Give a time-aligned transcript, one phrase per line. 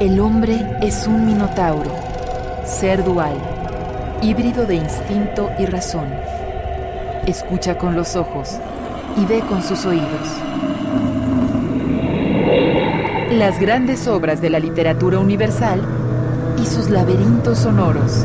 [0.00, 1.90] El hombre es un minotauro,
[2.64, 3.34] ser dual,
[4.22, 6.06] híbrido de instinto y razón.
[7.26, 8.56] Escucha con los ojos
[9.18, 10.38] y ve con sus oídos.
[13.32, 15.82] Las grandes obras de la literatura universal
[16.56, 18.24] y sus laberintos sonoros.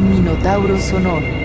[0.00, 1.37] Minotauro sonoro.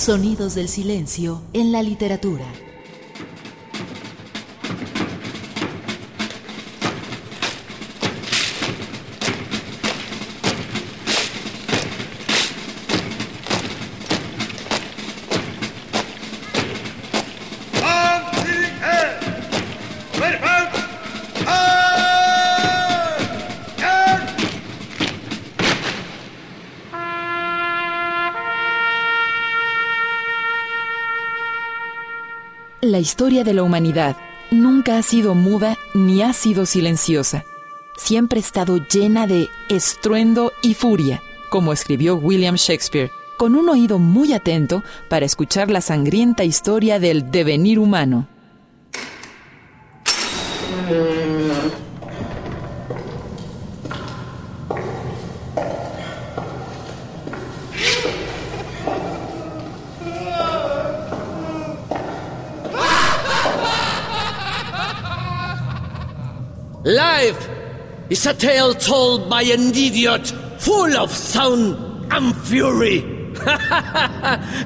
[0.00, 2.69] Sonidos del silencio en la literatura.
[32.82, 34.16] La historia de la humanidad
[34.50, 37.44] nunca ha sido muda ni ha sido silenciosa.
[37.98, 41.20] Siempre ha estado llena de estruendo y furia,
[41.50, 47.30] como escribió William Shakespeare, con un oído muy atento para escuchar la sangrienta historia del
[47.30, 48.26] devenir humano.
[66.90, 67.46] Life
[68.10, 70.26] is a tale told by an idiot
[70.58, 71.78] full of sound
[72.10, 73.30] and fury.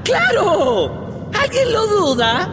[0.04, 1.28] ¡Claro!
[1.34, 2.48] ¿Alguien lo duda?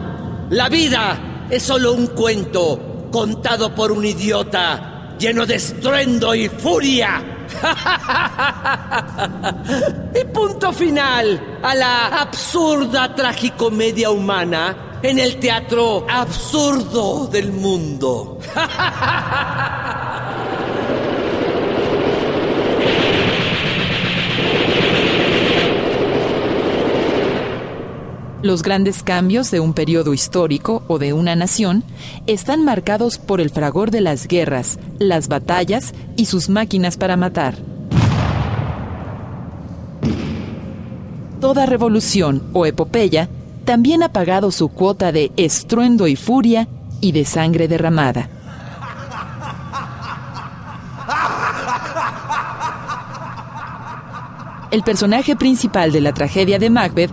[0.50, 7.22] La vida es solo un cuento contado por un idiota lleno de estruendo y furia.
[10.20, 18.38] y punto final a la absurda tragicomedia humana en el teatro absurdo del mundo.
[28.42, 31.84] Los grandes cambios de un periodo histórico o de una nación
[32.26, 37.54] están marcados por el fragor de las guerras, las batallas y sus máquinas para matar.
[41.40, 43.28] Toda revolución o epopeya
[43.64, 46.68] también ha pagado su cuota de estruendo y furia
[47.00, 48.28] y de sangre derramada.
[54.70, 57.12] El personaje principal de la tragedia de Macbeth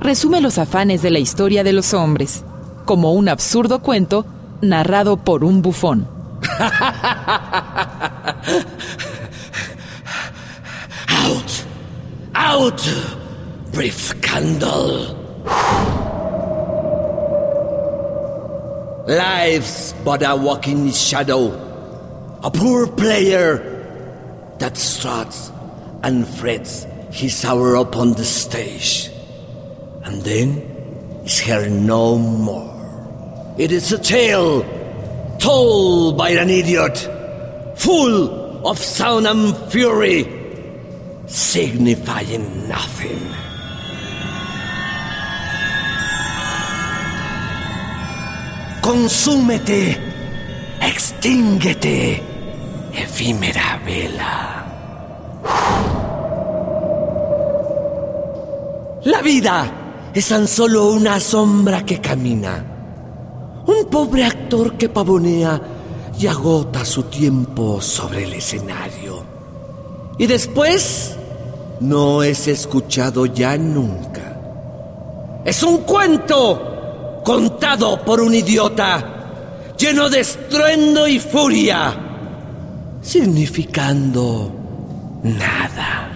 [0.00, 2.44] resume los afanes de la historia de los hombres,
[2.84, 4.24] como un absurdo cuento
[4.62, 6.06] narrado por un bufón.
[11.08, 11.50] Out!
[12.34, 12.80] Out!
[13.72, 15.19] Brief candle!
[19.06, 21.52] Life's but a walking shadow,
[22.42, 23.58] a poor player
[24.58, 25.50] that struts
[26.02, 29.10] and frets his hour upon the stage,
[30.04, 30.58] and then
[31.24, 33.54] is heard no more.
[33.58, 34.62] It is a tale
[35.38, 36.98] told by an idiot,
[37.76, 40.28] full of sound and fury,
[41.26, 43.20] signifying nothing.
[48.90, 49.96] Consúmete,
[50.82, 52.20] extínguete,
[52.92, 54.66] efímera vela.
[59.04, 62.64] La vida es tan solo una sombra que camina,
[63.64, 65.60] un pobre actor que pavonea
[66.18, 69.22] y agota su tiempo sobre el escenario.
[70.18, 71.16] Y después
[71.78, 74.36] no es escuchado ya nunca.
[75.44, 76.70] Es un cuento
[77.24, 81.94] contado por un idiota, lleno de estruendo y furia,
[83.02, 84.52] significando
[85.22, 86.10] nada.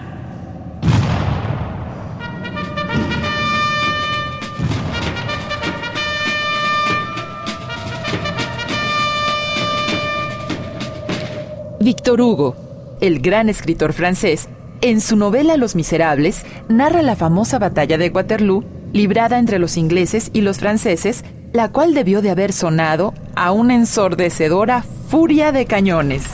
[11.81, 12.57] Victor Hugo,
[13.03, 14.49] el gran escritor francés,
[14.81, 20.31] en su novela Los Miserables, narra la famosa batalla de Waterloo librada entre los ingleses
[20.33, 26.25] y los franceses, la cual debió de haber sonado a una ensordecedora furia de cañones.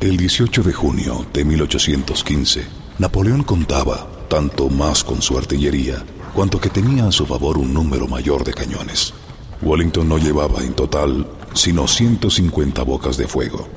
[0.00, 2.66] El 18 de junio de 1815,
[2.98, 6.02] Napoleón contaba tanto más con su artillería,
[6.34, 9.14] cuanto que tenía a su favor un número mayor de cañones.
[9.62, 13.68] Wellington no llevaba en total sino 150 bocas de fuego,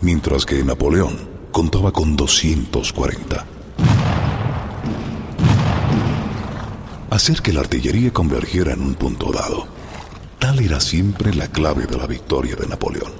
[0.00, 1.18] mientras que Napoleón
[1.50, 3.61] contaba con 240.
[7.12, 9.66] Hacer que la artillería convergiera en un punto dado.
[10.38, 13.12] Tal era siempre la clave de la victoria de Napoleón.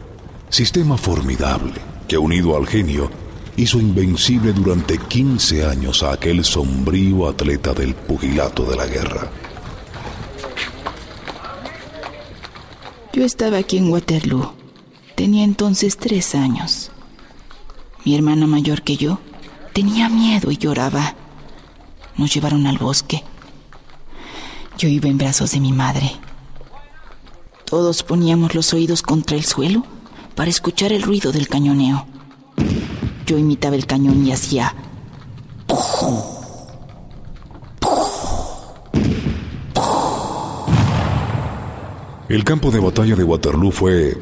[0.49, 1.75] Sistema formidable
[2.09, 3.11] que unido al genio
[3.55, 9.31] hizo invencible durante 15 años a aquel sombrío atleta del pugilato de la guerra.
[13.13, 14.55] Yo estaba aquí en Waterloo.
[15.17, 16.91] Tenía entonces tres años.
[18.07, 19.19] Mi hermana mayor que yo
[19.75, 21.15] tenía miedo y lloraba.
[22.17, 23.23] Nos llevaron al bosque.
[24.83, 26.11] Yo iba en brazos de mi madre.
[27.65, 29.85] Todos poníamos los oídos contra el suelo
[30.35, 32.05] para escuchar el ruido del cañoneo.
[33.25, 34.75] Yo imitaba el cañón y hacía...
[42.29, 44.17] El campo de batalla de Waterloo fue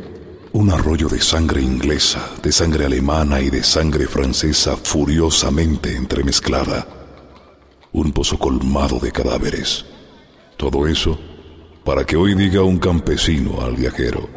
[0.53, 6.87] un arroyo de sangre inglesa, de sangre alemana y de sangre francesa furiosamente entremezclada.
[7.93, 9.87] Un pozo colmado de cadáveres.
[10.61, 11.19] Todo eso
[11.87, 14.29] para que hoy diga un campesino al viajero.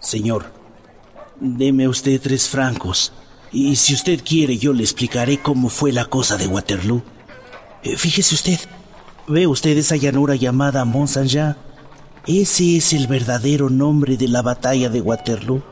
[0.00, 0.52] Señor,
[1.38, 3.12] deme usted tres francos.
[3.52, 7.04] Y si usted quiere, yo le explicaré cómo fue la cosa de Waterloo.
[7.84, 8.58] Eh, fíjese usted,
[9.28, 11.56] ¿ve usted esa llanura llamada Mont Saint-Jean?
[12.26, 15.62] Ese es el verdadero nombre de la batalla de Waterloo.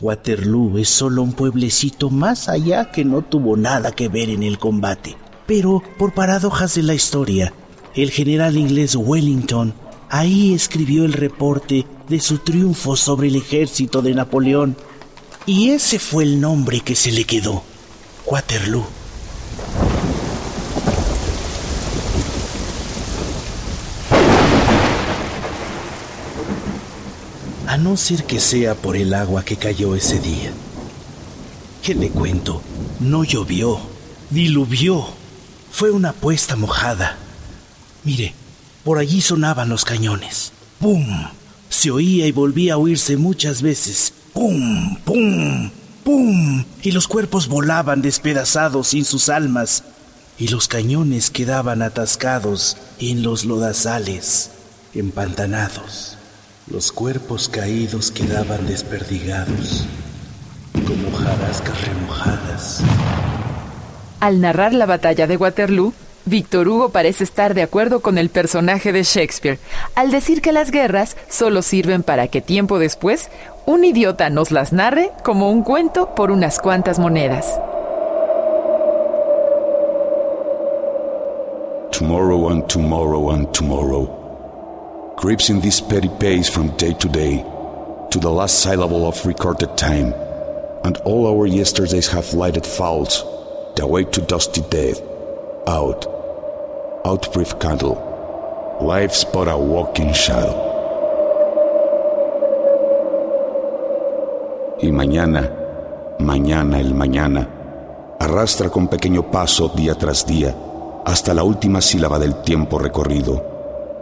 [0.00, 4.58] Waterloo es solo un pueblecito más allá que no tuvo nada que ver en el
[4.58, 5.16] combate.
[5.46, 7.52] Pero, por paradojas de la historia,
[7.94, 9.74] el general inglés Wellington
[10.08, 14.76] ahí escribió el reporte de su triunfo sobre el ejército de Napoleón.
[15.46, 17.62] Y ese fue el nombre que se le quedó,
[18.26, 18.97] Waterloo.
[27.78, 30.52] No ser que sea por el agua que cayó ese día.
[31.82, 32.62] ¿Qué le cuento?
[33.00, 33.80] No llovió,
[34.30, 35.06] diluvió,
[35.70, 37.16] fue una puesta mojada.
[38.04, 38.34] Mire,
[38.84, 40.52] por allí sonaban los cañones.
[40.80, 41.06] ¡Pum!
[41.68, 44.12] Se oía y volvía a oírse muchas veces.
[44.32, 44.96] ¡Pum!
[45.04, 45.70] ¡Pum!
[46.04, 46.64] ¡Pum!
[46.82, 49.84] Y los cuerpos volaban despedazados sin sus almas.
[50.38, 54.50] Y los cañones quedaban atascados en los lodazales,
[54.94, 56.17] empantanados.
[56.70, 59.86] Los cuerpos caídos quedaban desperdigados,
[60.86, 62.82] como jarascas remojadas.
[64.20, 65.94] Al narrar la batalla de Waterloo,
[66.26, 69.58] Víctor Hugo parece estar de acuerdo con el personaje de Shakespeare,
[69.94, 73.30] al decir que las guerras solo sirven para que tiempo después
[73.64, 77.58] un idiota nos las narre como un cuento por unas cuantas monedas.
[81.92, 84.17] Tomorrow and tomorrow and tomorrow.
[85.18, 87.44] Creeps in this petty pace from day to day,
[88.08, 90.14] to the last syllable of recorded time,
[90.84, 93.24] and all our yesterdays have lighted fouls,
[93.74, 95.02] the way to dusty death.
[95.66, 96.06] Out,
[97.04, 97.98] out, brief candle,
[98.80, 100.54] life's but a walking shadow.
[104.80, 105.50] Y mañana,
[106.20, 107.48] mañana el mañana,
[108.20, 110.54] arrastra con pequeño paso día tras día
[111.04, 113.57] hasta la última sílaba del tiempo recorrido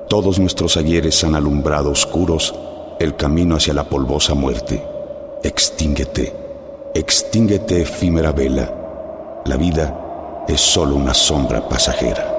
[0.08, 2.54] todos nuestros ayeres han alumbrado oscuros
[3.00, 4.82] el camino hacia la polvosa muerte.
[5.42, 6.32] Extínguete,
[6.94, 9.42] extínguete efímera vela.
[9.44, 12.32] La vida es solo una sombra pasajera.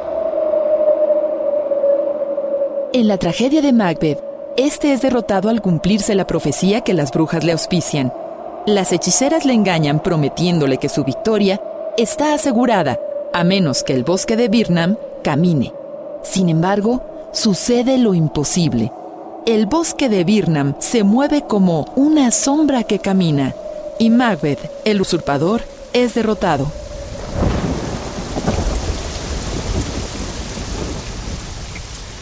[2.94, 4.24] En la tragedia de Macbeth,
[4.56, 8.14] este es derrotado al cumplirse la profecía que las brujas le auspician.
[8.66, 11.62] Las hechiceras le engañan prometiéndole que su victoria
[11.98, 13.00] está asegurada,
[13.34, 15.74] a menos que el bosque de Birnam camine.
[16.24, 17.02] Sin embargo,
[17.34, 18.92] sucede lo imposible.
[19.46, 23.54] El bosque de Birnam se mueve como una sombra que camina
[24.00, 26.72] y Macbeth, el usurpador, es derrotado.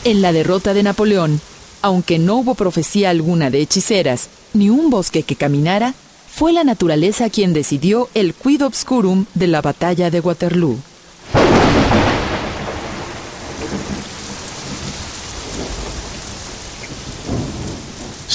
[0.04, 1.42] En la derrota de Napoleón,
[1.82, 5.94] aunque no hubo profecía alguna de hechiceras ni un bosque que caminara,
[6.28, 10.78] fue la naturaleza quien decidió el quid obscurum de la batalla de Waterloo.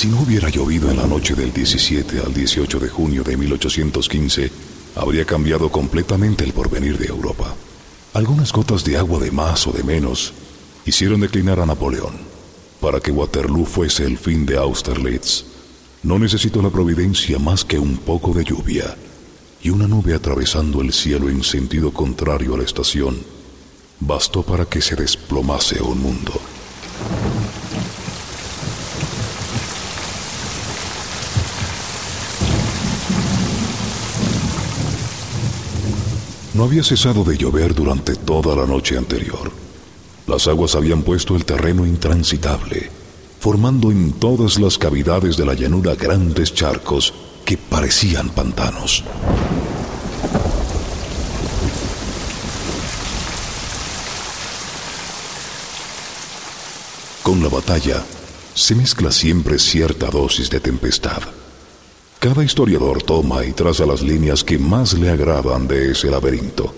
[0.00, 4.50] Si no hubiera llovido en la noche del 17 al 18 de junio de 1815,
[4.96, 7.54] habría cambiado completamente el porvenir de Europa.
[8.14, 10.32] Algunas gotas de agua de más o de menos
[10.86, 12.14] hicieron declinar a Napoleón.
[12.80, 15.44] Para que Waterloo fuese el fin de Austerlitz,
[16.02, 18.96] no necesitó la providencia más que un poco de lluvia
[19.62, 23.18] y una nube atravesando el cielo en sentido contrario a la estación.
[23.98, 26.40] Bastó para que se desplomase un mundo.
[36.60, 39.50] No había cesado de llover durante toda la noche anterior.
[40.26, 42.90] Las aguas habían puesto el terreno intransitable,
[43.38, 47.14] formando en todas las cavidades de la llanura grandes charcos
[47.46, 49.02] que parecían pantanos.
[57.22, 58.04] Con la batalla
[58.52, 61.22] se mezcla siempre cierta dosis de tempestad.
[62.20, 66.74] Cada historiador toma y traza las líneas que más le agradan de ese laberinto,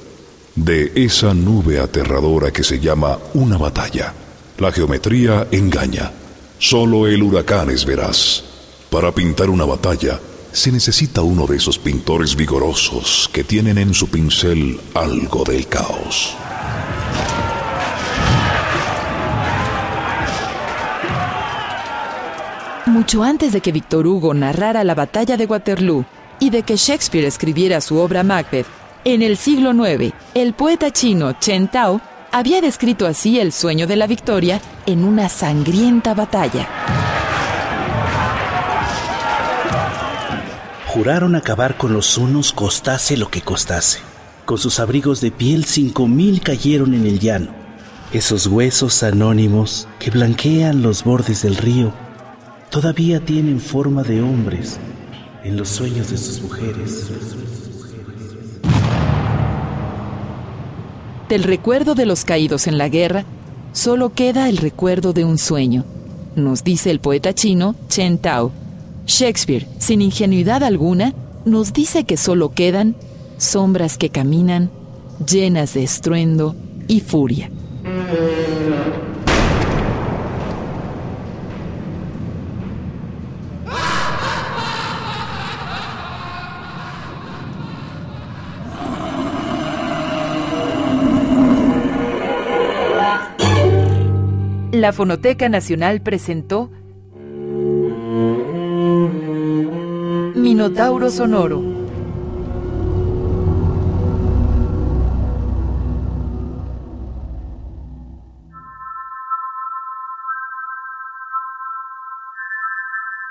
[0.54, 4.14] de esa nube aterradora que se llama una batalla.
[4.58, 6.12] La geometría engaña,
[6.60, 8.44] solo el huracán es veraz.
[8.88, 10.20] Para pintar una batalla
[10.52, 16.36] se necesita uno de esos pintores vigorosos que tienen en su pincel algo del caos.
[23.02, 26.04] Mucho antes de que Víctor Hugo narrara la batalla de Waterloo
[26.38, 28.68] y de que Shakespeare escribiera su obra Macbeth,
[29.04, 33.96] en el siglo IX, el poeta chino Chen Tao había descrito así el sueño de
[33.96, 36.68] la victoria en una sangrienta batalla.
[40.86, 43.98] Juraron acabar con los unos costase lo que costase.
[44.44, 47.48] Con sus abrigos de piel cinco mil cayeron en el llano.
[48.12, 51.92] Esos huesos anónimos que blanquean los bordes del río
[52.72, 54.80] todavía tienen forma de hombres
[55.44, 57.06] en los sueños de sus mujeres.
[61.28, 63.26] Del recuerdo de los caídos en la guerra,
[63.74, 65.84] solo queda el recuerdo de un sueño,
[66.34, 68.52] nos dice el poeta chino Chen Tao.
[69.06, 71.12] Shakespeare, sin ingenuidad alguna,
[71.44, 72.96] nos dice que solo quedan
[73.36, 74.70] sombras que caminan,
[75.26, 76.56] llenas de estruendo
[76.88, 77.50] y furia.
[94.82, 96.68] La Fonoteca Nacional presentó
[100.34, 101.62] Minotauro Sonoro.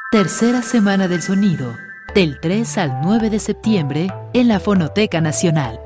[0.10, 1.76] Tercera Semana del Sonido,
[2.16, 5.82] del 3 al 9 de septiembre en la Fonoteca Nacional.